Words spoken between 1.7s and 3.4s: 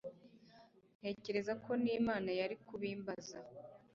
nImana yari kubimbaza